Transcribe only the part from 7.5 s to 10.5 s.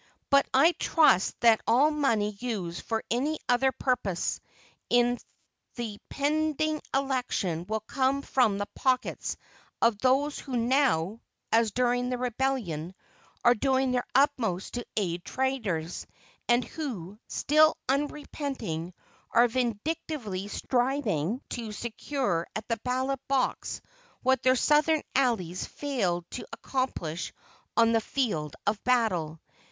will come from the pockets of those